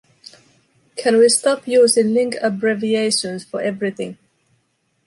Can 0.97 1.17
we 1.19 1.29
stop 1.29 1.67
using 1.67 2.15
link 2.15 2.33
abbreviators 2.41 3.43
for 3.43 3.61
everything? 3.61 4.17